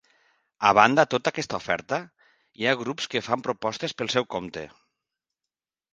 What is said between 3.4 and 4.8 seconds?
propostes pel seu compte.